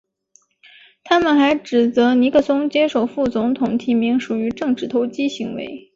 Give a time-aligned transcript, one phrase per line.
[1.03, 5.89] 他们还指责尼克松接受副总统提名属于政治投机行为。